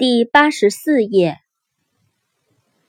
[0.00, 1.36] 第八十四页。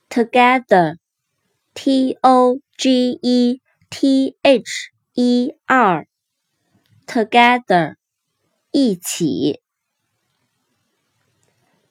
[0.07, 7.97] Together，T O G E T H E R，Together，
[8.71, 9.59] 一起。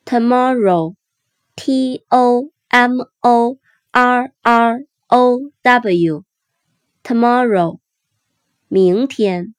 [0.07, 3.59] Tomorrow，T O M O
[3.91, 7.81] R R O W，Tomorrow，
[8.69, 9.55] 明天。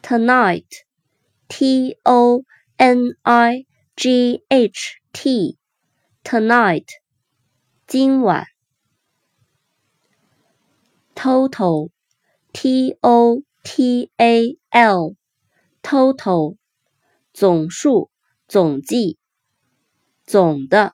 [0.00, 0.84] Tonight。
[1.48, 2.44] T O
[2.81, 5.57] N I G H T
[6.23, 6.87] tonight
[7.87, 8.45] 今晚
[11.15, 11.89] total
[12.53, 15.15] T O T A L
[15.81, 16.57] total
[17.33, 18.11] 总数
[18.47, 19.17] 总计
[20.25, 20.93] 总的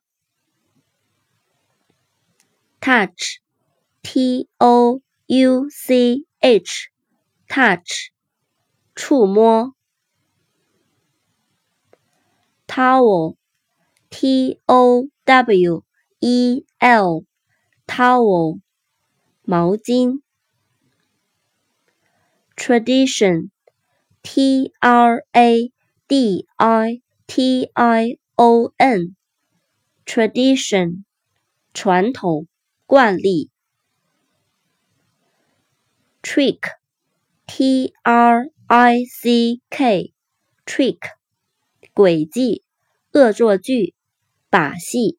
[2.79, 3.41] touch
[4.01, 6.89] T O U C H
[7.47, 8.11] touch
[8.95, 9.75] 触摸
[12.67, 13.37] towel,
[14.09, 15.83] t o w
[16.21, 17.25] e l,
[17.87, 18.59] towel,
[19.45, 20.23] 毛巾。
[22.55, 23.49] tradition,
[24.21, 25.71] t r a
[26.07, 29.15] d i t i o n,
[30.05, 31.03] tradition,
[31.73, 32.47] 传统
[32.85, 33.49] 惯例。
[36.21, 36.61] trick,
[37.47, 40.13] t r i c k,
[40.65, 40.99] trick,
[41.98, 42.62] 诡计。
[43.10, 43.94] 恶作剧，
[44.48, 45.18] 把戏。